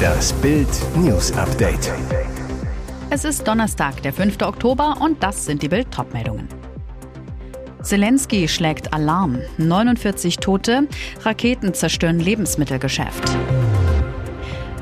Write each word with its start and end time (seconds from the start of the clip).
Das 0.00 0.32
Bild 0.34 0.68
News 0.96 1.32
Update. 1.32 1.92
Es 3.10 3.24
ist 3.24 3.46
Donnerstag, 3.46 4.02
der 4.02 4.12
5. 4.12 4.42
Oktober 4.42 4.96
und 5.00 5.22
das 5.22 5.44
sind 5.44 5.62
die 5.62 5.68
Bild 5.68 5.90
Topmeldungen. 5.90 6.48
Zelensky 7.82 8.46
schlägt 8.48 8.92
Alarm. 8.92 9.38
49 9.58 10.38
Tote, 10.38 10.86
Raketen 11.22 11.74
zerstören 11.74 12.20
Lebensmittelgeschäft. 12.20 13.24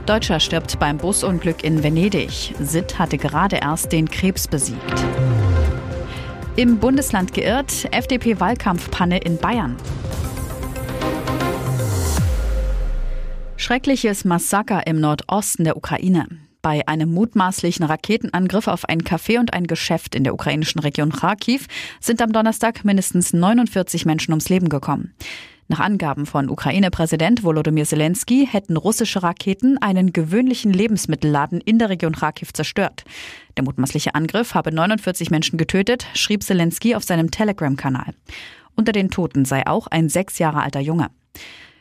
Deutscher 0.07 0.41
stirbt 0.41 0.79
beim 0.79 0.97
Busunglück 0.97 1.65
in 1.65 1.83
Venedig. 1.83 2.55
Sid 2.61 2.99
hatte 2.99 3.19
gerade 3.19 3.57
erst 3.57 3.93
den 3.93 4.09
Krebs 4.11 4.49
besiegt. 4.49 5.05
Im 6.57 6.79
Bundesland 6.79 7.35
geirrt, 7.35 7.89
FDP-Wahlkampfpanne 7.93 9.19
in 9.19 9.37
Bayern. 9.37 9.77
Schreckliches 13.69 14.25
Massaker 14.25 14.87
im 14.87 14.99
Nordosten 14.99 15.65
der 15.65 15.77
Ukraine. 15.77 16.27
Bei 16.63 16.89
einem 16.89 17.13
mutmaßlichen 17.13 17.85
Raketenangriff 17.85 18.67
auf 18.67 18.87
ein 18.87 19.03
Café 19.03 19.39
und 19.39 19.53
ein 19.53 19.67
Geschäft 19.67 20.15
in 20.15 20.25
der 20.25 20.33
ukrainischen 20.33 20.79
Region 20.81 21.13
Kharkiv 21.13 21.67
sind 22.01 22.23
am 22.23 22.33
Donnerstag 22.33 22.87
mindestens 22.87 23.35
49 23.35 24.07
Menschen 24.07 24.33
ums 24.33 24.49
Leben 24.49 24.71
gekommen. 24.71 25.13
Nach 25.69 25.81
Angaben 25.81 26.25
von 26.25 26.49
Ukraine-Präsident 26.49 27.45
Volodymyr 27.45 27.85
Zelensky 27.85 28.49
hätten 28.51 28.79
russische 28.79 29.23
Raketen 29.23 29.77
einen 29.77 30.15
gewöhnlichen 30.15 30.73
Lebensmittelladen 30.73 31.61
in 31.61 31.79
der 31.79 31.91
Region 31.91 32.17
Kharkiv 32.17 32.55
zerstört. 32.55 33.05
Der 33.59 33.65
mutmaßliche 33.65 34.15
Angriff 34.15 34.55
habe 34.55 34.73
49 34.73 35.31
Menschen 35.31 35.59
getötet, 35.59 36.07
schrieb 36.15 36.43
Zelensky 36.43 36.95
auf 36.95 37.05
seinem 37.05 37.31
Telegram-Kanal. 37.31 38.15
Unter 38.77 38.93
den 38.93 39.11
Toten 39.11 39.45
sei 39.45 39.67
auch 39.67 39.89
ein 39.89 40.09
sechs 40.09 40.39
Jahre 40.39 40.63
alter 40.63 40.81
Junge. 40.81 41.11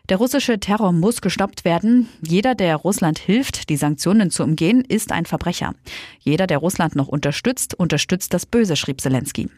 Der 0.09 0.17
russische 0.17 0.57
Terror 0.57 0.93
muss 0.93 1.19
gestoppt 1.19 1.65
werden. 1.65 2.07
Jeder, 2.21 2.55
der 2.55 2.77
Russland 2.77 3.19
hilft, 3.19 3.69
die 3.69 3.75
Sanktionen 3.75 4.31
zu 4.31 4.43
umgehen, 4.43 4.85
ist 4.87 5.11
ein 5.11 5.25
Verbrecher. 5.25 5.73
Jeder, 6.19 6.47
der 6.47 6.59
Russland 6.59 6.95
noch 6.95 7.09
unterstützt, 7.09 7.73
unterstützt 7.73 8.33
das 8.33 8.45
Böse, 8.45 8.77
schrieb 8.77 9.01
Zelensky. 9.01 9.49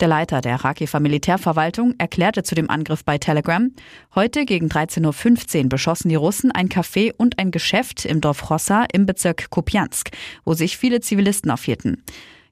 Der 0.00 0.08
Leiter 0.08 0.40
der 0.40 0.56
Rakifer 0.56 1.00
Militärverwaltung 1.00 1.94
erklärte 1.98 2.42
zu 2.42 2.54
dem 2.54 2.70
Angriff 2.70 3.04
bei 3.04 3.18
Telegram, 3.18 3.70
heute 4.14 4.46
gegen 4.46 4.68
13.15 4.68 5.62
Uhr 5.64 5.68
beschossen 5.68 6.08
die 6.08 6.16
Russen 6.16 6.50
ein 6.50 6.68
Café 6.68 7.12
und 7.16 7.38
ein 7.38 7.50
Geschäft 7.50 8.06
im 8.06 8.20
Dorf 8.22 8.50
Rossa 8.50 8.86
im 8.92 9.04
Bezirk 9.04 9.50
Kupiansk, 9.50 10.10
wo 10.44 10.54
sich 10.54 10.78
viele 10.78 11.00
Zivilisten 11.00 11.50
aufhielten. 11.50 12.02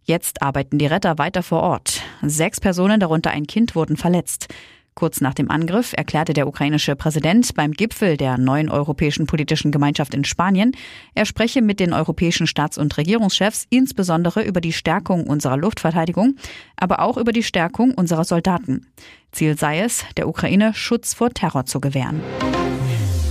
Jetzt 0.05 0.43
arbeiten 0.43 0.79
die 0.79 0.87
Retter 0.87 1.17
weiter 1.17 1.43
vor 1.43 1.63
Ort. 1.63 2.03
Sechs 2.23 2.61
Personen, 2.61 3.01
darunter 3.01 3.31
ein 3.31 3.47
Kind, 3.47 3.75
wurden 3.75 3.97
verletzt. 3.97 4.49
Kurz 4.95 5.21
nach 5.21 5.35
dem 5.35 5.51
Angriff 5.51 5.93
erklärte 5.97 6.35
der 6.35 6.47
ukrainische 6.47 6.95
Präsident 6.95 7.53
beim 7.55 7.73
Gipfel 7.73 8.17
der 8.17 8.39
neuen 8.39 8.71
europäischen 8.71 9.27
politischen 9.27 9.73
Gemeinschaft 9.73 10.15
in 10.15 10.25
Spanien, 10.25 10.73
er 11.15 11.27
spreche 11.27 11.63
mit 11.63 11.81
den 11.81 11.93
europäischen 11.93 12.47
Staats- 12.47 12.79
und 12.79 12.97
Regierungschefs 12.97 13.67
insbesondere 13.71 14.45
über 14.45 14.61
die 14.61 14.73
Stärkung 14.73 15.27
unserer 15.27 15.57
Luftverteidigung, 15.57 16.37
aber 16.77 17.01
auch 17.01 17.17
über 17.17 17.33
die 17.33 17.43
Stärkung 17.43 17.93
unserer 17.93 18.25
Soldaten. 18.25 18.87
Ziel 19.33 19.59
sei 19.59 19.81
es, 19.81 20.05
der 20.17 20.29
Ukraine 20.29 20.75
Schutz 20.75 21.13
vor 21.13 21.31
Terror 21.31 21.67
zu 21.67 21.81
gewähren. 21.81 22.21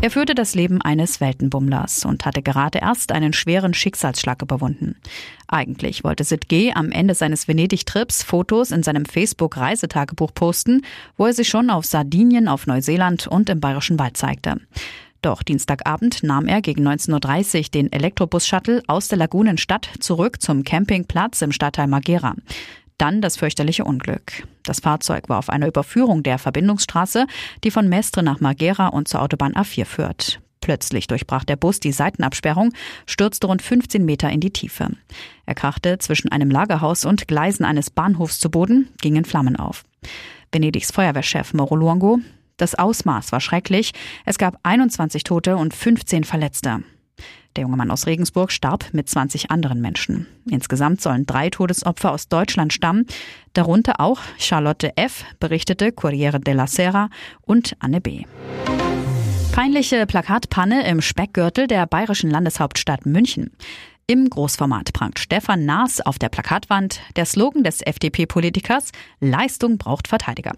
Er 0.03 0.11
führte 0.11 0.35
das 0.35 0.53
Leben 0.53 0.81
eines 0.81 1.21
Weltenbummlers 1.21 2.03
und 2.03 2.25
hatte 2.25 2.41
gerade 2.41 2.79
erst 2.79 3.13
einen 3.13 3.31
schweren 3.31 3.73
Schicksalsschlag 3.73 4.41
überwunden. 4.41 4.97
Eigentlich 5.47 6.03
wollte 6.03 6.25
Sid 6.25 6.49
G. 6.49 6.73
am 6.73 6.91
Ende 6.91 7.15
seines 7.15 7.47
Venedig-Trips 7.47 8.21
Fotos 8.21 8.71
in 8.71 8.83
seinem 8.83 9.05
Facebook-Reisetagebuch 9.05 10.33
posten, 10.33 10.81
wo 11.15 11.27
er 11.27 11.31
sich 11.31 11.47
schon 11.47 11.69
auf 11.69 11.85
Sardinien, 11.85 12.49
auf 12.49 12.67
Neuseeland 12.67 13.27
und 13.27 13.49
im 13.49 13.61
Bayerischen 13.61 13.97
Wald 13.97 14.17
zeigte. 14.17 14.57
Doch 15.21 15.41
Dienstagabend 15.41 16.21
nahm 16.21 16.47
er 16.47 16.61
gegen 16.61 16.85
19.30 16.85 17.57
Uhr 17.59 17.63
den 17.73 17.91
Elektrobus-Shuttle 17.93 18.83
aus 18.87 19.07
der 19.07 19.19
Lagunenstadt 19.19 19.89
zurück 20.01 20.41
zum 20.41 20.65
Campingplatz 20.65 21.41
im 21.41 21.53
Stadtteil 21.53 21.87
Magera. 21.87 22.35
Dann 23.03 23.19
das 23.19 23.35
fürchterliche 23.35 23.83
Unglück. 23.83 24.47
Das 24.63 24.79
Fahrzeug 24.79 25.27
war 25.27 25.37
auf 25.37 25.49
einer 25.49 25.67
Überführung 25.67 26.23
der 26.23 26.39
Verbindungsstraße, 26.39 27.27
die 27.65 27.69
von 27.69 27.89
Mestre 27.89 28.23
nach 28.23 28.39
Margera 28.39 28.87
und 28.87 29.09
zur 29.09 29.21
Autobahn 29.21 29.55
A4 29.55 29.83
führt. 29.83 30.39
Plötzlich 30.61 31.07
durchbrach 31.07 31.43
der 31.43 31.57
Bus 31.57 31.81
die 31.81 31.91
Seitenabsperrung, 31.91 32.71
stürzte 33.05 33.47
rund 33.47 33.61
15 33.61 34.05
Meter 34.05 34.29
in 34.29 34.39
die 34.39 34.51
Tiefe. 34.51 34.87
Er 35.45 35.53
krachte 35.53 35.97
zwischen 35.97 36.31
einem 36.31 36.49
Lagerhaus 36.49 37.03
und 37.03 37.27
Gleisen 37.27 37.65
eines 37.65 37.89
Bahnhofs 37.89 38.39
zu 38.39 38.49
Boden, 38.49 38.87
gingen 39.01 39.25
Flammen 39.25 39.57
auf. 39.57 39.83
Venedigs 40.53 40.93
Feuerwehrchef 40.93 41.53
Moro 41.53 41.75
Luongo. 41.75 42.19
Das 42.55 42.73
Ausmaß 42.73 43.33
war 43.33 43.41
schrecklich. 43.41 43.91
Es 44.23 44.37
gab 44.37 44.59
21 44.63 45.25
Tote 45.25 45.57
und 45.57 45.73
15 45.73 46.23
Verletzte. 46.23 46.83
Der 47.55 47.63
junge 47.63 47.77
Mann 47.77 47.91
aus 47.91 48.07
Regensburg 48.07 48.51
starb 48.51 48.85
mit 48.93 49.07
20 49.07 49.51
anderen 49.51 49.79
Menschen. 49.79 50.27
Insgesamt 50.49 51.01
sollen 51.01 51.25
drei 51.25 51.49
Todesopfer 51.49 52.11
aus 52.11 52.27
Deutschland 52.27 52.73
stammen, 52.73 53.05
darunter 53.53 53.99
auch 53.99 54.19
Charlotte 54.39 54.97
F., 54.97 55.23
berichtete 55.39 55.91
Corriere 55.91 56.39
della 56.39 56.65
Sera 56.65 57.09
und 57.41 57.75
Anne 57.79 58.01
B. 58.01 58.23
Peinliche 59.51 60.07
Plakatpanne 60.07 60.87
im 60.87 60.99
Speckgürtel 60.99 61.67
der 61.67 61.85
bayerischen 61.85 62.31
Landeshauptstadt 62.31 63.05
München. 63.05 63.51
Im 64.05 64.29
Großformat 64.29 64.91
prangt 64.91 65.17
Stefan 65.17 65.63
Naas 65.63 66.01
auf 66.01 66.19
der 66.19 66.27
Plakatwand 66.27 66.99
der 67.15 67.23
Slogan 67.23 67.63
des 67.63 67.81
FDP-Politikers 67.81 68.91
Leistung 69.21 69.77
braucht 69.77 70.09
Verteidiger. 70.09 70.51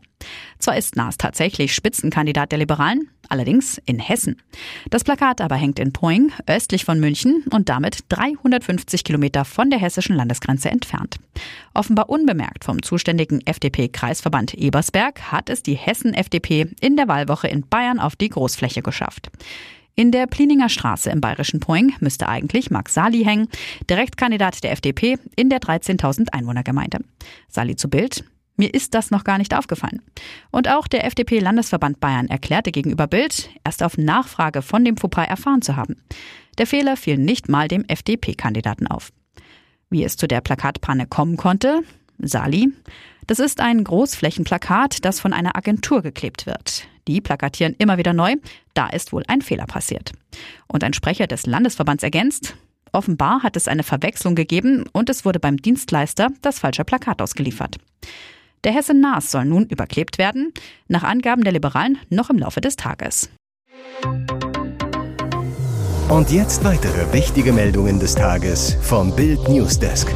Zwar 0.57 0.77
ist 0.77 0.95
Naas 0.95 1.17
tatsächlich 1.17 1.75
Spitzenkandidat 1.75 2.51
der 2.51 2.57
Liberalen, 2.57 3.11
allerdings 3.29 3.79
in 3.85 3.99
Hessen. 3.99 4.41
Das 4.89 5.03
Plakat 5.03 5.41
aber 5.41 5.57
hängt 5.57 5.77
in 5.77 5.93
Poing, 5.93 6.31
östlich 6.47 6.85
von 6.85 6.99
München 6.99 7.43
und 7.51 7.69
damit 7.69 8.05
350 8.09 9.03
Kilometer 9.03 9.45
von 9.45 9.69
der 9.69 9.77
hessischen 9.77 10.15
Landesgrenze 10.15 10.71
entfernt. 10.71 11.17
Offenbar 11.75 12.09
unbemerkt 12.09 12.63
vom 12.63 12.81
zuständigen 12.81 13.45
FDP-Kreisverband 13.45 14.55
Ebersberg 14.55 15.31
hat 15.31 15.51
es 15.51 15.61
die 15.61 15.75
Hessen-FDP 15.75 16.69
in 16.79 16.97
der 16.97 17.07
Wahlwoche 17.07 17.47
in 17.47 17.67
Bayern 17.67 17.99
auf 17.99 18.15
die 18.15 18.29
Großfläche 18.29 18.81
geschafft. 18.81 19.29
In 19.97 20.11
der 20.11 20.27
Plininger 20.27 20.67
Straße 20.67 21.09
im 21.09 21.21
bayerischen 21.21 21.61
Poing 21.61 21.93
müsste 22.01 22.27
eigentlich 22.27 22.69
Max 22.69 22.93
Sali 22.93 23.23
hängen, 23.23 23.47
Direktkandidat 23.89 24.61
der 24.63 24.73
FDP 24.73 25.17
in 25.37 25.49
der 25.49 25.59
13.000 25.59 26.33
Einwohnergemeinde. 26.33 26.99
Sali 27.47 27.77
zu 27.77 27.89
Bild. 27.89 28.25
Mir 28.57 28.73
ist 28.73 28.93
das 28.93 29.09
noch 29.11 29.23
gar 29.23 29.37
nicht 29.37 29.53
aufgefallen. 29.53 30.01
Und 30.51 30.67
auch 30.69 30.87
der 30.87 31.05
FDP-Landesverband 31.05 31.99
Bayern 31.99 32.27
erklärte 32.27 32.71
gegenüber 32.71 33.07
Bild, 33.07 33.49
erst 33.63 33.83
auf 33.83 33.97
Nachfrage 33.97 34.61
von 34.61 34.83
dem 34.83 34.97
Fauxpas 34.97 35.27
erfahren 35.27 35.61
zu 35.61 35.77
haben. 35.77 35.95
Der 36.57 36.67
Fehler 36.67 36.97
fiel 36.97 37.17
nicht 37.17 37.47
mal 37.47 37.67
dem 37.67 37.85
FDP-Kandidaten 37.85 38.87
auf. 38.87 39.11
Wie 39.89 40.03
es 40.03 40.17
zu 40.17 40.27
der 40.27 40.41
Plakatpanne 40.41 41.07
kommen 41.07 41.37
konnte? 41.37 41.81
Sali. 42.19 42.73
Das 43.27 43.39
ist 43.39 43.59
ein 43.59 43.83
Großflächenplakat, 43.83 45.03
das 45.03 45.19
von 45.19 45.33
einer 45.33 45.55
Agentur 45.55 46.01
geklebt 46.01 46.45
wird. 46.45 46.87
Die 47.07 47.21
plakatieren 47.21 47.75
immer 47.77 47.97
wieder 47.97 48.13
neu. 48.13 48.35
Da 48.73 48.87
ist 48.87 49.13
wohl 49.13 49.23
ein 49.27 49.41
Fehler 49.41 49.65
passiert. 49.65 50.11
Und 50.67 50.83
ein 50.83 50.93
Sprecher 50.93 51.27
des 51.27 51.45
Landesverbands 51.45 52.03
ergänzt, 52.03 52.55
offenbar 52.91 53.43
hat 53.43 53.55
es 53.57 53.67
eine 53.67 53.83
Verwechslung 53.83 54.35
gegeben 54.35 54.85
und 54.91 55.09
es 55.09 55.25
wurde 55.25 55.39
beim 55.39 55.57
Dienstleister 55.57 56.29
das 56.41 56.59
falsche 56.59 56.85
Plakat 56.85 57.21
ausgeliefert. 57.21 57.77
Der 58.63 58.73
Hesse 58.73 58.93
Naas 58.93 59.31
soll 59.31 59.45
nun 59.45 59.65
überklebt 59.67 60.17
werden, 60.17 60.51
nach 60.87 61.03
Angaben 61.03 61.43
der 61.43 61.53
Liberalen 61.53 61.99
noch 62.09 62.29
im 62.29 62.39
Laufe 62.39 62.61
des 62.61 62.75
Tages. 62.75 63.29
Und 66.09 66.31
jetzt 66.31 66.63
weitere 66.63 67.11
wichtige 67.13 67.51
Meldungen 67.51 67.99
des 67.99 68.15
Tages 68.15 68.77
vom 68.81 69.15
Bild 69.15 69.47
Newsdesk. 69.49 70.13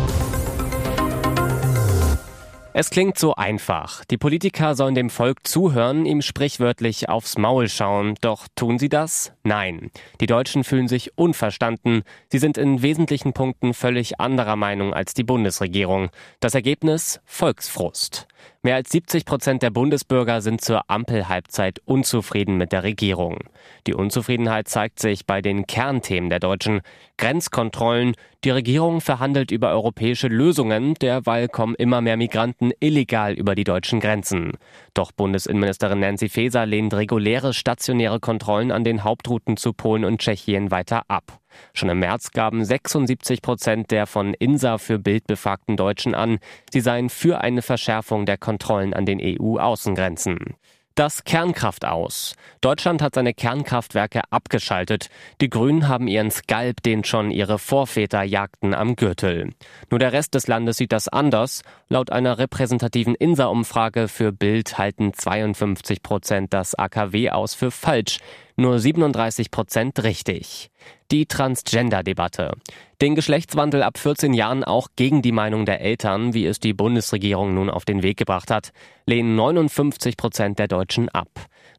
Es 2.72 2.91
klingt 2.91 3.18
so 3.18 3.34
einfach. 3.34 4.06
Die 4.06 4.18
Politiker 4.18 4.75
sollen 4.75 4.94
dem 4.94 5.09
Volk 5.09 5.47
zuhören, 5.47 6.06
ihm 6.06 6.22
sprichwörtlich 6.22 7.09
aufs 7.09 7.35
Maul 7.35 7.68
schauen. 7.68 8.13
Doch 8.22 8.47
tun 8.56 8.78
sie 8.78 8.90
das? 8.90 9.34
Nein. 9.44 9.90
Die 10.21 10.27
Deutschen 10.27 10.63
fühlen 10.63 10.88
sich 10.88 11.18
unverstanden. 11.18 12.04
Sie 12.31 12.38
sind 12.38 12.60
in 12.60 12.83
wesentlichen 12.83 13.33
Punkten 13.33 13.74
völlig 13.74 14.19
anderer 14.19 14.56
Meinung 14.56 14.94
als 14.94 15.16
die 15.16 15.24
Bundesregierung. 15.24 16.12
Das 16.42 16.54
Ergebnis? 16.54 17.19
Volksfrust. 17.25 18.27
Mehr 18.62 18.75
als 18.75 18.89
70 18.91 19.25
Prozent 19.25 19.63
der 19.63 19.69
Bundesbürger 19.69 20.41
sind 20.41 20.62
zur 20.62 20.89
Ampelhalbzeit 20.89 21.80
unzufrieden 21.86 22.57
mit 22.57 22.71
der 22.71 22.83
Regierung. 22.83 23.39
Die 23.88 23.94
Unzufriedenheit 23.94 24.68
zeigt 24.68 25.00
sich 25.00 25.25
bei 25.25 25.41
den 25.41 25.65
Kernthemen 25.65 26.30
der 26.30 26.39
Deutschen. 26.39 26.81
Grenzkontrollen. 27.18 28.15
Die 28.44 28.50
Regierung 28.50 29.01
verhandelt 29.01 29.51
über 29.51 29.69
europäische 29.71 30.27
Lösungen. 30.27 30.94
Derweil 30.95 31.47
kommen 31.47 31.75
immer 31.75 32.01
mehr 32.01 32.18
Migranten 32.18 32.71
illegal 32.80 33.33
über 33.33 33.56
die 33.56 33.63
deutschen 33.63 34.00
Grenzen. 34.00 34.53
Doch 34.94 35.12
Bundesinnenministerin 35.12 36.00
Nancy 36.00 36.30
Faeser 36.30 36.65
lehnt 36.65 36.94
reguläre 36.94 37.53
stationäre 37.53 38.19
Kontrollen 38.19 38.71
an 38.71 38.83
den 38.83 39.03
Hauptrouten 39.03 39.57
zu 39.57 39.74
Polen 39.74 40.06
und 40.06 40.19
Tschechien 40.19 40.71
weiter 40.71 41.03
ab. 41.07 41.39
Schon 41.74 41.90
im 41.90 42.00
März 42.00 42.32
gaben 42.32 42.64
76 42.64 43.42
Prozent 43.42 43.92
der 43.92 44.08
von 44.08 44.34
INSA 44.34 44.78
für 44.78 45.00
Bild 45.00 45.28
befragten 45.28 45.78
Deutschen 45.78 46.16
an, 46.16 46.40
sie 46.72 46.82
seien 46.82 47.10
für 47.10 47.42
eine 47.42 47.62
Verschärfung 47.62 48.26
der 48.26 48.38
Kontrollen 48.38 48.94
an 48.94 49.06
den 49.06 49.20
EU-Außengrenzen. 49.22 50.56
Das 51.00 51.24
Kernkraft 51.24 51.86
aus. 51.86 52.36
Deutschland 52.60 53.01
hat 53.01 53.16
seine 53.16 53.34
Kernkraftwerke 53.34 54.19
abgeschaltet. 54.31 55.07
Die 55.40 55.50
Grünen 55.50 55.88
haben 55.88 56.10
ihren 56.10 56.30
Skalp, 56.30 56.84
den 56.84 57.06
schon 57.06 57.31
ihre 57.31 57.57
Vorväter 57.57 58.22
jagten, 58.24 58.74
am 58.74 58.98
Gürtel. 58.98 59.51
Nur 59.90 60.00
der 60.00 60.12
Rest 60.12 60.34
des 60.34 60.48
Landes 60.48 60.75
sieht 60.75 60.92
das 60.92 61.07
anders. 61.07 61.62
Laut 61.88 62.12
einer 62.12 62.38
repräsentativen 62.38 63.16
INSA-Umfrage 63.16 64.10
für 64.10 64.34
Bild 64.34 64.78
halten 64.78 65.13
52 65.13 66.04
Prozent 66.04 66.54
das 66.54 66.75
AKW 66.75 67.30
aus 67.30 67.54
für 67.54 67.72
falsch 67.72 68.19
nur 68.60 68.78
37 68.78 69.51
Prozent 69.51 70.04
richtig. 70.04 70.69
Die 71.12 71.28
Transgender-Debatte. 71.28 72.57
Den 73.01 73.16
Geschlechtswandel 73.16 73.81
ab 73.81 73.98
14 73.98 74.34
Jahren 74.34 74.66
auch 74.66 74.90
gegen 74.98 75.22
die 75.22 75.31
Meinung 75.31 75.66
der 75.66 75.80
Eltern, 75.80 76.34
wie 76.34 76.46
es 76.46 76.60
die 76.60 76.74
Bundesregierung 76.74 77.54
nun 77.54 77.69
auf 77.69 77.86
den 77.86 78.04
Weg 78.04 78.18
gebracht 78.18 78.51
hat, 78.51 78.72
lehnen 79.06 79.38
59 79.38 80.18
Prozent 80.18 80.60
der 80.60 80.68
Deutschen 80.68 81.07
ab. 81.07 81.30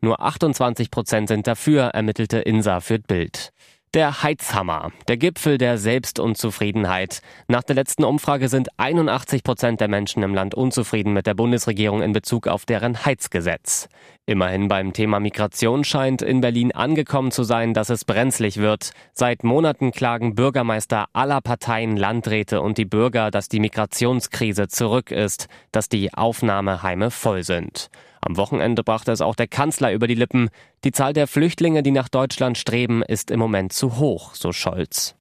Nur 0.01 0.23
28 0.23 0.91
Prozent 0.91 1.29
sind 1.29 1.47
dafür, 1.47 1.89
ermittelte 1.89 2.39
Insa 2.39 2.81
für 2.81 2.99
Bild. 2.99 3.53
Der 3.93 4.23
Heizhammer, 4.23 4.93
der 5.09 5.17
Gipfel 5.17 5.59
der 5.59 5.77
Selbstunzufriedenheit. 5.77 7.23
Nach 7.49 7.65
der 7.65 7.75
letzten 7.75 8.05
Umfrage 8.05 8.49
sind 8.49 8.69
81 8.77 9.43
Prozent 9.43 9.81
der 9.81 9.89
Menschen 9.89 10.23
im 10.23 10.33
Land 10.33 10.55
unzufrieden 10.55 11.13
mit 11.13 11.27
der 11.27 11.35
Bundesregierung 11.35 12.01
in 12.01 12.13
Bezug 12.13 12.47
auf 12.47 12.65
deren 12.65 13.05
Heizgesetz. 13.05 13.89
Immerhin 14.27 14.69
beim 14.69 14.93
Thema 14.93 15.19
Migration 15.19 15.83
scheint 15.83 16.23
in 16.23 16.41
Berlin 16.41 16.71
angekommen 16.71 17.33
zu 17.33 17.43
sein, 17.43 17.75
dass 17.75 17.91
es 17.91 18.05
brenzlig 18.05 18.59
wird. 18.59 18.93
Seit 19.13 19.43
Monaten 19.43 19.91
klagen 19.91 20.37
Bürgermeister 20.37 21.07
aller 21.13 21.41
Parteien, 21.41 21.97
Landräte 21.97 22.61
und 22.61 22.79
die 22.79 22.85
Bürger, 22.85 23.33
dass 23.33 23.49
die 23.49 23.59
Migrationskrise 23.59 24.69
zurück 24.69 25.11
ist, 25.11 25.49
dass 25.73 25.89
die 25.89 26.15
Aufnahmeheime 26.15 27.11
voll 27.11 27.43
sind. 27.43 27.91
Am 28.21 28.37
Wochenende 28.37 28.83
brachte 28.85 29.13
es 29.13 29.21
auch 29.21 29.35
der 29.35 29.49
Kanzler 29.49 29.93
über 29.93 30.07
die 30.07 30.15
Lippen. 30.15 30.51
Die 30.85 30.93
Zahl 30.93 31.13
der 31.13 31.27
Flüchtlinge, 31.27 31.83
die 31.83 31.91
nach 31.91 32.09
Deutschland 32.09 32.59
streben, 32.59 33.03
ist 33.03 33.31
im 33.31 33.41
Moment 33.41 33.73
zu 33.73 33.99
hoch, 33.99 34.35
so 34.35 34.53
Scholz. 34.53 35.15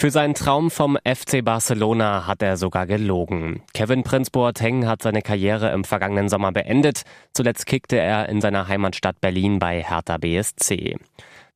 Für 0.00 0.10
seinen 0.10 0.32
Traum 0.32 0.70
vom 0.70 0.96
FC 1.04 1.44
Barcelona 1.44 2.26
hat 2.26 2.40
er 2.40 2.56
sogar 2.56 2.86
gelogen. 2.86 3.62
Kevin 3.74 4.02
Prinz 4.02 4.30
Boateng 4.30 4.86
hat 4.86 5.02
seine 5.02 5.20
Karriere 5.20 5.72
im 5.72 5.84
vergangenen 5.84 6.30
Sommer 6.30 6.52
beendet. 6.52 7.02
Zuletzt 7.34 7.66
kickte 7.66 7.98
er 7.98 8.30
in 8.30 8.40
seiner 8.40 8.66
Heimatstadt 8.66 9.20
Berlin 9.20 9.58
bei 9.58 9.82
Hertha 9.82 10.16
BSC. 10.16 10.96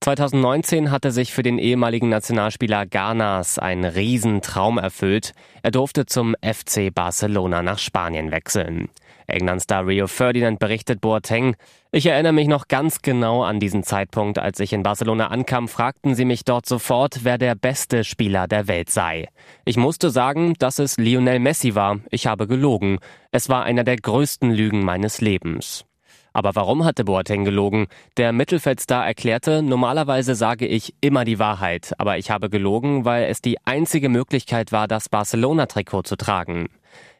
2019 0.00 0.90
hatte 0.90 1.10
sich 1.10 1.32
für 1.32 1.42
den 1.42 1.58
ehemaligen 1.58 2.10
Nationalspieler 2.10 2.84
Ghanas 2.84 3.58
ein 3.58 3.86
Riesentraum 3.86 4.76
erfüllt. 4.76 5.32
Er 5.62 5.70
durfte 5.70 6.04
zum 6.04 6.34
FC 6.42 6.94
Barcelona 6.94 7.62
nach 7.62 7.78
Spanien 7.78 8.30
wechseln. 8.30 8.90
England-Star 9.26 9.86
Rio 9.86 10.06
Ferdinand 10.06 10.58
berichtet 10.58 11.00
Boateng, 11.00 11.56
ich 11.96 12.06
erinnere 12.06 12.32
mich 12.32 12.48
noch 12.48 12.66
ganz 12.66 13.02
genau 13.02 13.44
an 13.44 13.60
diesen 13.60 13.84
Zeitpunkt, 13.84 14.40
als 14.40 14.58
ich 14.58 14.72
in 14.72 14.82
Barcelona 14.82 15.28
ankam, 15.28 15.68
fragten 15.68 16.16
sie 16.16 16.24
mich 16.24 16.44
dort 16.44 16.66
sofort, 16.66 17.20
wer 17.22 17.38
der 17.38 17.54
beste 17.54 18.02
Spieler 18.02 18.48
der 18.48 18.66
Welt 18.66 18.90
sei. 18.90 19.28
Ich 19.64 19.76
musste 19.76 20.10
sagen, 20.10 20.54
dass 20.58 20.80
es 20.80 20.96
Lionel 20.96 21.38
Messi 21.38 21.76
war. 21.76 22.00
Ich 22.10 22.26
habe 22.26 22.48
gelogen. 22.48 22.98
Es 23.30 23.48
war 23.48 23.62
einer 23.62 23.84
der 23.84 23.96
größten 23.96 24.50
Lügen 24.50 24.84
meines 24.84 25.20
Lebens. 25.20 25.84
Aber 26.32 26.56
warum 26.56 26.84
hatte 26.84 27.04
Boateng 27.04 27.44
gelogen? 27.44 27.86
Der 28.16 28.32
Mittelfeldstar 28.32 29.06
erklärte, 29.06 29.62
normalerweise 29.62 30.34
sage 30.34 30.66
ich 30.66 30.94
immer 31.00 31.24
die 31.24 31.38
Wahrheit, 31.38 31.92
aber 31.98 32.18
ich 32.18 32.32
habe 32.32 32.50
gelogen, 32.50 33.04
weil 33.04 33.30
es 33.30 33.40
die 33.40 33.64
einzige 33.64 34.08
Möglichkeit 34.08 34.72
war, 34.72 34.88
das 34.88 35.08
Barcelona-Trikot 35.08 36.02
zu 36.02 36.16
tragen. 36.16 36.70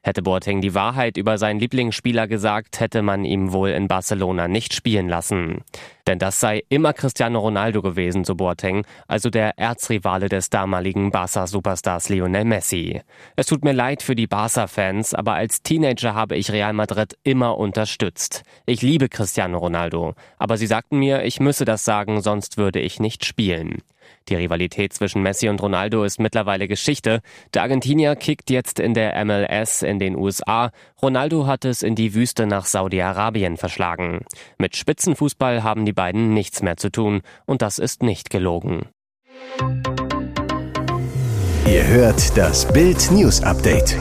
Hätte 0.05 0.21
Boateng 0.21 0.61
die 0.61 0.75
Wahrheit 0.75 1.17
über 1.17 1.39
seinen 1.39 1.59
Lieblingsspieler 1.59 2.29
gesagt, 2.29 2.79
hätte 2.79 3.01
man 3.01 3.25
ihm 3.25 3.53
wohl 3.53 3.71
in 3.71 3.89
Barcelona 3.89 4.49
nicht 4.49 4.75
spielen 4.75 5.09
lassen. 5.09 5.63
Denn 6.07 6.19
das 6.19 6.41
sei 6.41 6.63
immer 6.69 6.93
Cristiano 6.93 7.39
Ronaldo 7.39 7.81
gewesen, 7.81 8.23
so 8.23 8.35
Boateng, 8.35 8.85
also 9.09 9.31
der 9.31 9.59
Erzrivale 9.59 10.29
des 10.29 10.51
damaligen 10.51 11.11
Barca-Superstars 11.11 12.11
Lionel 12.11 12.45
Messi. 12.45 13.01
Es 13.37 13.47
tut 13.47 13.65
mir 13.65 13.73
leid 13.73 14.03
für 14.03 14.15
die 14.15 14.27
Barca-Fans, 14.27 15.15
aber 15.15 15.33
als 15.33 15.63
Teenager 15.63 16.15
habe 16.15 16.37
ich 16.37 16.53
Real 16.53 16.75
Madrid 16.75 17.17
immer 17.23 17.57
unterstützt. 17.57 18.43
Ich 18.67 18.83
liebe 18.83 19.09
Cristiano 19.09 19.57
Ronaldo, 19.57 20.13
aber 20.37 20.59
sie 20.59 20.67
sagten 20.67 20.99
mir, 20.99 21.25
ich 21.25 21.41
müsse 21.41 21.65
das 21.65 21.87
sagen, 21.87 22.21
sonst 22.21 22.59
würde 22.59 22.81
ich 22.81 23.01
nicht 23.01 23.25
spielen. 23.25 23.79
Die 24.29 24.37
Rivalität 24.37 24.93
zwischen 24.95 25.23
Messi 25.23 25.49
und 25.49 25.61
Ronaldo 25.61 26.03
ist 26.03 26.19
mittlerweile 26.19 26.67
Geschichte. 26.67 27.21
Der 27.53 27.63
Argentinier 27.63 28.17
kickt 28.17 28.49
jetzt 28.49 28.81
in 28.81 28.95
der 28.95 29.23
MLS 29.25 29.83
in 29.83 29.99
den 29.99 30.17
USA. 30.17 30.71
Ronaldo 31.03 31.47
hat 31.47 31.65
es 31.65 31.83
in 31.83 31.95
die 31.95 32.15
Wüste 32.15 32.47
nach 32.47 32.65
Saudi-Arabien 32.65 33.59
verschlagen. 33.59 34.25
Mit 34.57 34.77
Spitzenfußball 34.77 35.63
haben 35.63 35.85
die 35.85 35.93
beiden 35.93 36.33
nichts 36.33 36.63
mehr 36.63 36.79
zu 36.79 36.91
tun. 36.91 37.21
Und 37.45 37.61
das 37.61 37.79
ist 37.79 38.03
nicht 38.03 38.31
gelogen. 38.31 38.89
Ihr 41.67 41.87
hört 41.87 42.37
das 42.37 42.71
Bild 42.73 43.11
News 43.11 43.43
Update 43.43 43.97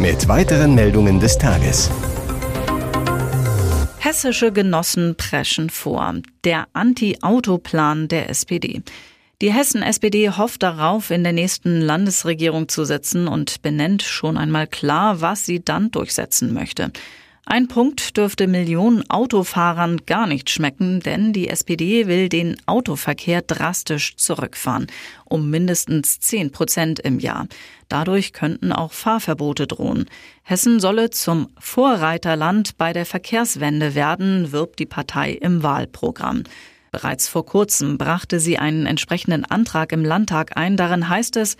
mit 0.00 0.26
weiteren 0.26 0.74
Meldungen 0.74 1.20
des 1.20 1.38
Tages. 1.38 1.90
Hessische 3.98 4.50
Genossen 4.50 5.14
preschen 5.16 5.70
vor. 5.70 6.14
Der 6.42 6.66
Anti-Auto-Plan 6.72 8.08
der 8.08 8.30
SPD. 8.30 8.82
Die 9.42 9.54
Hessen-SPD 9.54 10.28
hofft 10.28 10.62
darauf, 10.62 11.10
in 11.10 11.24
der 11.24 11.32
nächsten 11.32 11.80
Landesregierung 11.80 12.68
zu 12.68 12.84
sitzen 12.84 13.26
und 13.26 13.62
benennt 13.62 14.02
schon 14.02 14.36
einmal 14.36 14.66
klar, 14.66 15.22
was 15.22 15.46
sie 15.46 15.64
dann 15.64 15.90
durchsetzen 15.90 16.52
möchte. 16.52 16.92
Ein 17.46 17.66
Punkt 17.66 18.18
dürfte 18.18 18.46
Millionen 18.46 19.08
Autofahrern 19.08 20.02
gar 20.04 20.26
nicht 20.26 20.50
schmecken, 20.50 21.00
denn 21.00 21.32
die 21.32 21.48
SPD 21.48 22.06
will 22.06 22.28
den 22.28 22.56
Autoverkehr 22.66 23.40
drastisch 23.40 24.14
zurückfahren, 24.16 24.88
um 25.24 25.48
mindestens 25.48 26.20
10 26.20 26.52
Prozent 26.52 27.00
im 27.00 27.18
Jahr. 27.18 27.46
Dadurch 27.88 28.34
könnten 28.34 28.72
auch 28.72 28.92
Fahrverbote 28.92 29.66
drohen. 29.66 30.04
Hessen 30.42 30.80
solle 30.80 31.08
zum 31.08 31.48
Vorreiterland 31.58 32.76
bei 32.76 32.92
der 32.92 33.06
Verkehrswende 33.06 33.94
werden, 33.94 34.52
wirbt 34.52 34.78
die 34.78 34.86
Partei 34.86 35.32
im 35.32 35.62
Wahlprogramm. 35.62 36.44
Bereits 36.90 37.28
vor 37.28 37.46
kurzem 37.46 37.98
brachte 37.98 38.40
sie 38.40 38.58
einen 38.58 38.86
entsprechenden 38.86 39.44
Antrag 39.44 39.92
im 39.92 40.04
Landtag 40.04 40.56
ein. 40.56 40.76
Darin 40.76 41.08
heißt 41.08 41.36
es, 41.36 41.56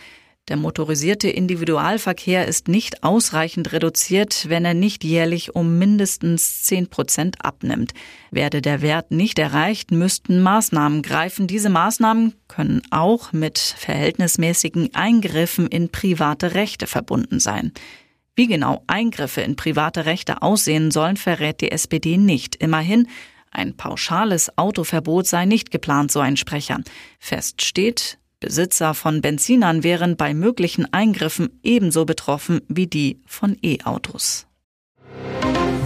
der 0.48 0.56
motorisierte 0.56 1.28
Individualverkehr 1.28 2.48
ist 2.48 2.66
nicht 2.66 3.04
ausreichend 3.04 3.72
reduziert, 3.72 4.48
wenn 4.48 4.64
er 4.64 4.74
nicht 4.74 5.04
jährlich 5.04 5.54
um 5.54 5.78
mindestens 5.78 6.64
10 6.64 6.88
Prozent 6.88 7.44
abnimmt. 7.44 7.92
Werde 8.32 8.60
der 8.60 8.82
Wert 8.82 9.12
nicht 9.12 9.38
erreicht, 9.38 9.92
müssten 9.92 10.42
Maßnahmen 10.42 11.02
greifen. 11.02 11.46
Diese 11.46 11.70
Maßnahmen 11.70 12.34
können 12.48 12.82
auch 12.90 13.32
mit 13.32 13.58
verhältnismäßigen 13.58 14.92
Eingriffen 14.92 15.68
in 15.68 15.90
private 15.90 16.54
Rechte 16.54 16.88
verbunden 16.88 17.38
sein. 17.38 17.72
Wie 18.34 18.48
genau 18.48 18.82
Eingriffe 18.88 19.42
in 19.42 19.54
private 19.54 20.04
Rechte 20.04 20.42
aussehen 20.42 20.90
sollen, 20.90 21.16
verrät 21.16 21.60
die 21.60 21.70
SPD 21.70 22.16
nicht. 22.16 22.56
Immerhin 22.56 23.06
ein 23.50 23.76
pauschales 23.76 24.56
Autoverbot 24.56 25.26
sei 25.26 25.44
nicht 25.44 25.70
geplant, 25.70 26.12
so 26.12 26.20
ein 26.20 26.36
Sprecher. 26.36 26.80
Fest 27.18 27.62
steht, 27.62 28.18
Besitzer 28.40 28.94
von 28.94 29.20
Benzinern 29.20 29.82
wären 29.84 30.16
bei 30.16 30.32
möglichen 30.32 30.90
Eingriffen 30.92 31.60
ebenso 31.62 32.06
betroffen 32.06 32.62
wie 32.68 32.86
die 32.86 33.20
von 33.26 33.56
E-Autos. 33.62 34.46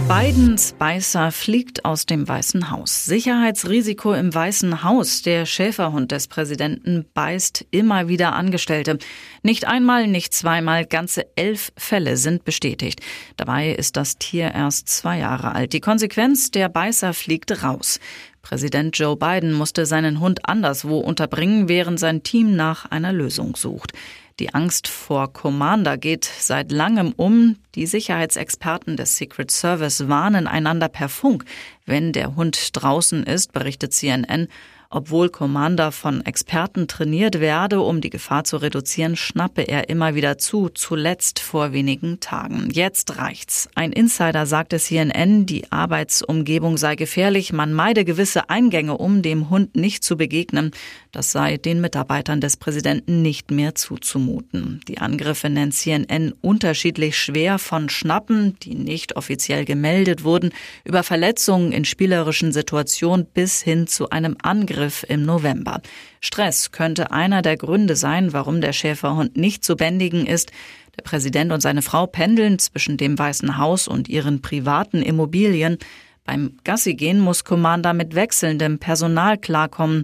Biden 0.07 0.55
Spicer 0.59 1.31
fliegt 1.31 1.83
aus 1.83 2.05
dem 2.05 2.27
Weißen 2.27 2.69
Haus. 2.69 3.05
Sicherheitsrisiko 3.05 4.13
im 4.13 4.31
Weißen 4.31 4.83
Haus. 4.83 5.23
Der 5.23 5.47
Schäferhund 5.47 6.11
des 6.11 6.27
Präsidenten 6.27 7.07
beißt 7.15 7.65
immer 7.71 8.07
wieder 8.07 8.33
Angestellte. 8.33 8.99
Nicht 9.41 9.65
einmal, 9.65 10.05
nicht 10.05 10.31
zweimal, 10.35 10.85
ganze 10.85 11.25
elf 11.35 11.71
Fälle 11.75 12.17
sind 12.17 12.45
bestätigt. 12.45 13.01
Dabei 13.35 13.71
ist 13.71 13.97
das 13.97 14.19
Tier 14.19 14.51
erst 14.53 14.89
zwei 14.89 15.17
Jahre 15.17 15.55
alt. 15.55 15.73
Die 15.73 15.81
Konsequenz, 15.81 16.51
der 16.51 16.69
Beißer 16.69 17.15
fliegt 17.15 17.63
raus. 17.63 17.99
Präsident 18.45 18.95
Joe 18.95 19.17
Biden 19.17 19.53
musste 19.53 19.87
seinen 19.87 20.19
Hund 20.19 20.47
anderswo 20.47 20.99
unterbringen, 20.99 21.67
während 21.67 21.99
sein 21.99 22.21
Team 22.21 22.55
nach 22.55 22.85
einer 22.91 23.11
Lösung 23.11 23.55
sucht. 23.55 23.93
Die 24.39 24.53
Angst 24.53 24.87
vor 24.87 25.33
Commander 25.33 25.97
geht 25.97 26.25
seit 26.25 26.71
langem 26.71 27.11
um. 27.17 27.55
Die 27.73 27.87
Sicherheitsexperten 27.87 28.97
des 28.97 29.17
Secret 29.17 29.49
Service 29.49 30.09
warnen 30.09 30.45
einander 30.45 30.89
per 30.89 31.09
Funk, 31.09 31.43
wenn 31.87 32.11
der 32.13 32.35
Hund 32.35 32.69
draußen 32.73 33.23
ist, 33.23 33.51
berichtet 33.51 33.93
CNN. 33.93 34.47
Obwohl 34.95 35.27
Commander 35.27 35.91
von 35.91 36.25
Experten 36.25 36.87
trainiert 36.87 37.41
werde, 37.41 37.81
um 37.81 37.99
die 37.99 38.09
Gefahr 38.09 38.45
zu 38.45 38.55
reduzieren, 38.55 39.17
schnappe 39.17 39.63
er 39.63 39.89
immer 39.89 40.15
wieder 40.15 40.37
zu, 40.37 40.69
zuletzt 40.69 41.39
vor 41.39 41.73
wenigen 41.73 42.21
Tagen. 42.21 42.69
Jetzt 42.71 43.17
reicht's. 43.17 43.67
Ein 43.75 43.91
Insider 43.91 44.45
sagte 44.45 44.79
CNN, 44.79 45.45
die 45.45 45.69
Arbeitsumgebung 45.69 46.77
sei 46.77 46.95
gefährlich, 46.95 47.51
man 47.51 47.73
meide 47.73 48.05
gewisse 48.05 48.49
Eingänge, 48.49 48.97
um 48.97 49.21
dem 49.21 49.49
Hund 49.49 49.75
nicht 49.75 50.01
zu 50.01 50.15
begegnen. 50.15 50.71
Das 51.11 51.33
sei 51.33 51.57
den 51.57 51.81
Mitarbeitern 51.81 52.39
des 52.39 52.55
Präsidenten 52.55 53.21
nicht 53.21 53.51
mehr 53.51 53.75
zuzumuten. 53.75 54.79
Die 54.87 54.99
Angriffe 54.99 55.49
nennt 55.49 55.73
CNN 55.73 56.33
unterschiedlich 56.39 57.17
schwer 57.17 57.59
von 57.59 57.89
Schnappen, 57.89 58.57
die 58.61 58.75
nicht 58.75 59.17
offiziell 59.17 59.65
gemeldet 59.65 60.23
wurden, 60.23 60.51
über 60.85 61.03
Verletzungen 61.03 61.73
in 61.73 61.83
spielerischen 61.83 62.53
Situationen 62.53 63.25
bis 63.25 63.61
hin 63.61 63.87
zu 63.87 64.09
einem 64.09 64.37
Angriff 64.85 65.05
im 65.07 65.23
November. 65.23 65.81
Stress 66.21 66.71
könnte 66.71 67.11
einer 67.11 67.41
der 67.41 67.57
Gründe 67.57 67.95
sein, 67.95 68.33
warum 68.33 68.61
der 68.61 68.71
Schäferhund 68.71 69.35
nicht 69.35 69.63
zu 69.63 69.75
bändigen 69.75 70.27
ist. 70.27 70.51
Der 70.95 71.01
Präsident 71.01 71.51
und 71.51 71.61
seine 71.61 71.81
Frau 71.81 72.05
pendeln 72.05 72.59
zwischen 72.59 72.97
dem 72.97 73.17
Weißen 73.17 73.57
Haus 73.57 73.87
und 73.87 74.07
ihren 74.07 74.43
privaten 74.43 75.01
Immobilien. 75.01 75.77
Beim 76.23 76.57
Gassigehen 76.63 77.19
muss 77.19 77.43
Commander 77.43 77.93
mit 77.93 78.13
wechselndem 78.13 78.77
Personal 78.77 79.39
klarkommen. 79.39 80.03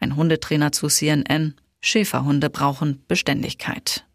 Ein 0.00 0.16
Hundetrainer 0.16 0.72
zu 0.72 0.88
CNN. 0.88 1.54
Schäferhunde 1.82 2.48
brauchen 2.48 3.02
Beständigkeit. 3.08 4.06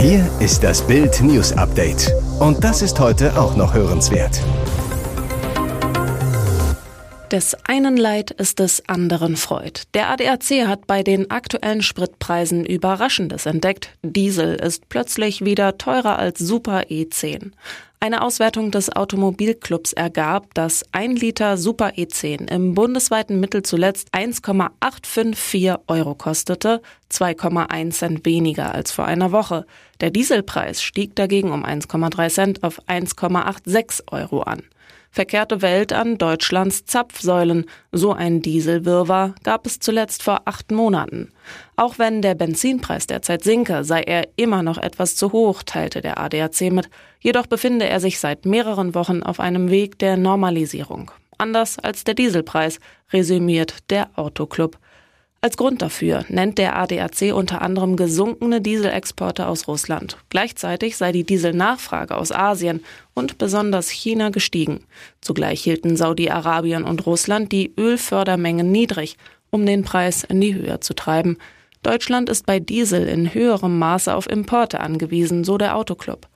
Hier 0.00 0.30
ist 0.38 0.62
das 0.62 0.86
Bild 0.86 1.20
News 1.22 1.52
Update. 1.52 2.12
Und 2.40 2.62
das 2.62 2.82
ist 2.82 3.00
heute 3.00 3.40
auch 3.40 3.56
noch 3.56 3.72
hörenswert. 3.72 4.40
Des 7.30 7.54
einen 7.64 7.98
Leid 7.98 8.30
ist 8.30 8.58
des 8.58 8.88
anderen 8.88 9.36
Freud. 9.36 9.82
Der 9.92 10.08
ADAC 10.08 10.66
hat 10.66 10.86
bei 10.86 11.02
den 11.02 11.30
aktuellen 11.30 11.82
Spritpreisen 11.82 12.64
Überraschendes 12.64 13.44
entdeckt. 13.44 13.90
Diesel 14.02 14.54
ist 14.54 14.88
plötzlich 14.88 15.44
wieder 15.44 15.76
teurer 15.76 16.18
als 16.18 16.38
Super 16.38 16.84
E10. 16.88 17.50
Eine 18.00 18.22
Auswertung 18.22 18.70
des 18.70 18.90
Automobilclubs 18.96 19.92
ergab, 19.92 20.54
dass 20.54 20.86
ein 20.92 21.16
Liter 21.16 21.58
Super 21.58 21.88
E10 21.98 22.50
im 22.50 22.74
bundesweiten 22.74 23.40
Mittel 23.40 23.62
zuletzt 23.62 24.08
1,854 24.12 25.74
Euro 25.86 26.14
kostete, 26.14 26.80
2,1 27.12 27.90
Cent 27.90 28.24
weniger 28.24 28.74
als 28.74 28.90
vor 28.90 29.04
einer 29.04 29.32
Woche. 29.32 29.66
Der 30.00 30.10
Dieselpreis 30.10 30.82
stieg 30.82 31.14
dagegen 31.14 31.52
um 31.52 31.62
1,3 31.62 32.30
Cent 32.30 32.62
auf 32.62 32.80
1,86 32.88 34.10
Euro 34.12 34.40
an 34.40 34.62
verkehrte 35.10 35.62
Welt 35.62 35.92
an 35.92 36.18
Deutschlands 36.18 36.84
Zapfsäulen. 36.84 37.66
So 37.92 38.12
ein 38.12 38.42
Dieselwirrwarr 38.42 39.34
gab 39.42 39.66
es 39.66 39.78
zuletzt 39.78 40.22
vor 40.22 40.42
acht 40.44 40.70
Monaten. 40.70 41.30
Auch 41.76 41.98
wenn 41.98 42.22
der 42.22 42.34
Benzinpreis 42.34 43.06
derzeit 43.06 43.44
sinke, 43.44 43.84
sei 43.84 44.02
er 44.02 44.28
immer 44.36 44.62
noch 44.62 44.78
etwas 44.78 45.16
zu 45.16 45.32
hoch, 45.32 45.62
teilte 45.62 46.00
der 46.00 46.18
ADAC 46.18 46.72
mit. 46.72 46.88
Jedoch 47.20 47.46
befinde 47.46 47.88
er 47.88 48.00
sich 48.00 48.18
seit 48.18 48.46
mehreren 48.46 48.94
Wochen 48.94 49.22
auf 49.22 49.40
einem 49.40 49.70
Weg 49.70 49.98
der 49.98 50.16
Normalisierung. 50.16 51.10
Anders 51.38 51.78
als 51.78 52.04
der 52.04 52.14
Dieselpreis, 52.14 52.78
resümiert 53.12 53.90
der 53.90 54.10
Autoclub. 54.16 54.78
Als 55.40 55.56
Grund 55.56 55.82
dafür 55.82 56.24
nennt 56.28 56.58
der 56.58 56.76
ADAC 56.76 57.32
unter 57.32 57.62
anderem 57.62 57.94
gesunkene 57.94 58.60
Dieselexporte 58.60 59.46
aus 59.46 59.68
Russland. 59.68 60.16
Gleichzeitig 60.30 60.96
sei 60.96 61.12
die 61.12 61.22
Dieselnachfrage 61.22 62.16
aus 62.16 62.32
Asien 62.32 62.82
und 63.14 63.38
besonders 63.38 63.88
China 63.88 64.30
gestiegen. 64.30 64.80
Zugleich 65.20 65.62
hielten 65.62 65.96
Saudi-Arabien 65.96 66.82
und 66.82 67.06
Russland 67.06 67.52
die 67.52 67.72
Ölfördermengen 67.78 68.72
niedrig, 68.72 69.16
um 69.50 69.64
den 69.64 69.84
Preis 69.84 70.24
in 70.24 70.40
die 70.40 70.54
Höhe 70.56 70.80
zu 70.80 70.94
treiben. 70.94 71.38
Deutschland 71.84 72.28
ist 72.28 72.44
bei 72.44 72.58
Diesel 72.58 73.06
in 73.06 73.32
höherem 73.32 73.78
Maße 73.78 74.12
auf 74.12 74.28
Importe 74.28 74.80
angewiesen, 74.80 75.44
so 75.44 75.56
der 75.56 75.76
Autoclub. 75.76 76.26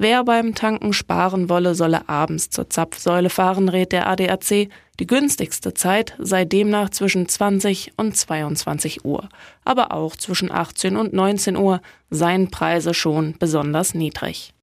Wer 0.00 0.22
beim 0.22 0.54
Tanken 0.54 0.92
sparen 0.92 1.48
wolle, 1.48 1.74
solle 1.74 2.08
abends 2.08 2.50
zur 2.50 2.70
Zapfsäule 2.70 3.30
fahren, 3.30 3.68
rät 3.68 3.90
der 3.90 4.06
ADAC. 4.06 4.68
Die 5.00 5.06
günstigste 5.08 5.74
Zeit 5.74 6.14
sei 6.18 6.44
demnach 6.44 6.90
zwischen 6.90 7.28
20 7.28 7.94
und 7.96 8.16
22 8.16 9.04
Uhr. 9.04 9.28
Aber 9.64 9.92
auch 9.92 10.14
zwischen 10.14 10.52
18 10.52 10.96
und 10.96 11.14
19 11.14 11.56
Uhr 11.56 11.80
seien 12.10 12.48
Preise 12.48 12.94
schon 12.94 13.34
besonders 13.40 13.94
niedrig. 13.94 14.54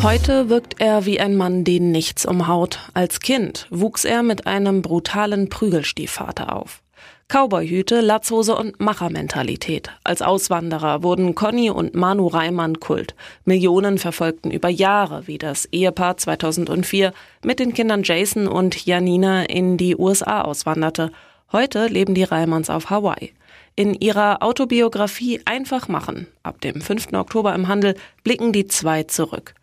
Heute 0.00 0.48
wirkt 0.48 0.80
er 0.80 1.04
wie 1.04 1.18
ein 1.18 1.36
Mann, 1.36 1.64
den 1.64 1.90
nichts 1.90 2.24
umhaut. 2.24 2.78
Als 2.94 3.18
Kind 3.18 3.66
wuchs 3.70 4.04
er 4.04 4.22
mit 4.22 4.46
einem 4.46 4.80
brutalen 4.80 5.48
Prügelstiefvater 5.48 6.54
auf. 6.54 6.82
Cowboyhüte, 7.30 8.00
Latzhose 8.00 8.56
und 8.56 8.80
Machermentalität. 8.80 9.90
Als 10.02 10.22
Auswanderer 10.22 11.02
wurden 11.02 11.34
Conny 11.34 11.68
und 11.68 11.94
Manu 11.94 12.26
Reimann 12.26 12.80
Kult. 12.80 13.14
Millionen 13.44 13.98
verfolgten 13.98 14.50
über 14.50 14.70
Jahre, 14.70 15.26
wie 15.26 15.36
das 15.36 15.66
Ehepaar 15.66 16.16
2004 16.16 17.12
mit 17.44 17.58
den 17.58 17.74
Kindern 17.74 18.02
Jason 18.02 18.48
und 18.48 18.86
Janina 18.86 19.42
in 19.42 19.76
die 19.76 19.94
USA 19.94 20.40
auswanderte. 20.40 21.12
Heute 21.52 21.88
leben 21.88 22.14
die 22.14 22.24
Reimanns 22.24 22.70
auf 22.70 22.88
Hawaii. 22.88 23.34
In 23.76 23.92
ihrer 23.92 24.42
Autobiografie 24.42 25.42
Einfach 25.44 25.86
machen, 25.86 26.28
ab 26.42 26.62
dem 26.62 26.80
5. 26.80 27.12
Oktober 27.12 27.54
im 27.54 27.68
Handel, 27.68 27.94
blicken 28.24 28.54
die 28.54 28.68
zwei 28.68 29.02
zurück. 29.02 29.54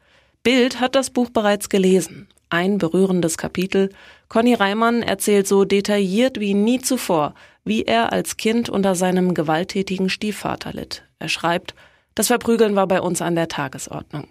Bild 0.44 0.80
hat 0.80 0.94
das 0.94 1.10
Buch 1.10 1.32
bereits 1.32 1.70
gelesen. 1.70 2.28
Ein 2.52 2.78
berührendes 2.78 3.40
Kapitel. 3.40 3.90
Conny 4.30 4.54
Reimann 4.54 5.02
erzählt 5.02 5.48
so 5.48 5.66
detailliert 5.66 6.40
wie 6.40 6.54
nie 6.54 6.80
zuvor, 6.80 7.34
wie 7.66 7.84
er 7.84 8.14
als 8.14 8.38
Kind 8.38 8.70
unter 8.70 8.96
seinem 8.96 9.34
gewalttätigen 9.34 10.10
Stiefvater 10.10 10.72
litt. 10.72 11.04
Er 11.20 11.30
schreibt, 11.30 11.76
das 12.14 12.28
Verprügeln 12.28 12.76
war 12.76 12.88
bei 12.88 13.02
uns 13.02 13.22
an 13.22 13.36
der 13.36 13.50
Tagesordnung. 13.50 14.28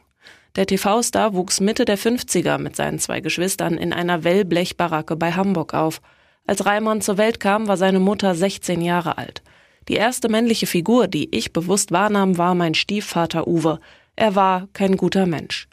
Der 0.57 0.67
TV-Star 0.67 1.35
wuchs 1.35 1.61
Mitte 1.61 1.85
der 1.85 1.99
50er 1.99 2.59
mit 2.59 2.77
seinen 2.77 3.01
zwei 3.01 3.21
Geschwistern 3.21 3.77
in 3.77 3.93
einer 3.93 4.23
Wellblechbaracke 4.23 5.17
bei 5.17 5.33
Hamburg 5.33 5.75
auf. 5.75 6.01
Als 6.47 6.65
Reimann 6.65 7.01
zur 7.01 7.19
Welt 7.19 7.41
kam, 7.41 7.67
war 7.67 7.77
seine 7.77 7.99
Mutter 7.99 8.35
16 8.35 8.81
Jahre 8.81 9.19
alt. 9.19 9.43
Die 9.89 9.95
erste 9.95 10.29
männliche 10.29 10.67
Figur, 10.67 11.09
die 11.09 11.35
ich 11.35 11.53
bewusst 11.53 11.91
wahrnahm, 11.91 12.39
war 12.39 12.55
mein 12.55 12.75
Stiefvater 12.75 13.49
Uwe. 13.49 13.81
Er 14.17 14.35
war 14.37 14.69
kein 14.73 14.97
guter 14.97 15.27
Mensch. 15.27 15.69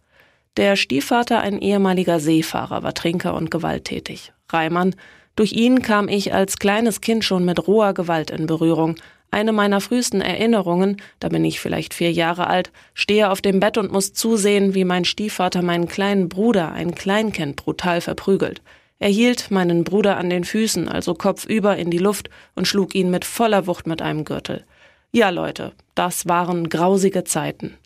Der 0.58 0.76
Stiefvater, 0.76 1.40
ein 1.40 1.60
ehemaliger 1.60 2.20
Seefahrer, 2.20 2.84
war 2.84 2.94
Trinker 2.94 3.36
und 3.36 3.52
gewalttätig. 3.52 4.34
Reimann 4.50 4.96
durch 5.36 5.54
ihn 5.54 5.82
kam 5.82 6.08
ich 6.08 6.34
als 6.34 6.58
kleines 6.58 7.02
Kind 7.02 7.24
schon 7.24 7.46
mit 7.46 7.68
roher 7.68 7.94
Gewalt 7.94 8.32
in 8.32 8.48
Berührung. 8.48 8.96
Eine 9.32 9.54
meiner 9.54 9.80
frühesten 9.80 10.20
Erinnerungen, 10.20 10.98
da 11.20 11.30
bin 11.30 11.46
ich 11.46 11.62
vielleicht 11.62 11.94
vier 11.94 12.12
Jahre 12.12 12.48
alt, 12.48 12.72
stehe 12.94 13.32
auf 13.32 13.42
dem 13.42 13.62
Bett 13.62 13.78
und 13.78 13.92
muss 13.92 14.12
zusehen, 14.12 14.74
wie 14.74 14.84
mein 14.84 15.06
Stiefvater 15.06 15.62
meinen 15.62 15.88
kleinen 15.88 16.28
Bruder, 16.28 16.74
ein 16.74 16.96
Kleinkind, 16.96 17.56
brutal 17.56 18.02
verprügelt. 18.02 18.62
Er 19.00 19.10
hielt 19.10 19.50
meinen 19.50 19.84
Bruder 19.84 20.18
an 20.18 20.30
den 20.30 20.44
Füßen, 20.44 20.90
also 20.90 21.14
kopfüber 21.14 21.78
in 21.78 21.90
die 21.90 21.98
Luft 21.98 22.30
und 22.56 22.68
schlug 22.68 22.94
ihn 22.94 23.10
mit 23.10 23.26
voller 23.26 23.68
Wucht 23.68 23.88
mit 23.88 24.02
einem 24.02 24.26
Gürtel. 24.26 24.66
Ja, 25.12 25.30
Leute, 25.30 25.72
das 25.96 26.28
waren 26.28 26.70
grausige 26.70 27.24
Zeiten. 27.24 27.78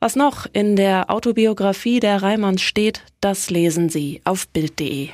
Was 0.00 0.16
noch 0.16 0.46
in 0.52 0.76
der 0.76 1.10
Autobiografie 1.10 2.00
der 2.00 2.22
Reimanns 2.22 2.62
steht, 2.62 3.02
das 3.20 3.50
lesen 3.50 3.88
Sie 3.88 4.20
auf 4.24 4.48
Bild.de. 4.48 5.10